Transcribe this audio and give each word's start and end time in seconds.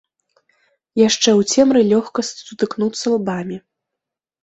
Яшчэ 1.01 1.29
ў 1.39 1.51
цемры 1.53 1.79
лёгка 1.91 2.19
сутыкнуцца 2.33 3.05
лбамі. 3.21 3.65